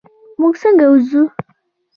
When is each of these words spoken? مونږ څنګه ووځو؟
مونږ 0.39 0.53
څنګه 0.61 0.85
ووځو؟ 0.87 1.23